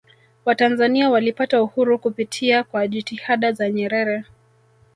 [0.45, 4.23] watanzania walipata uhuru kupitia kwa jitihada za nyerere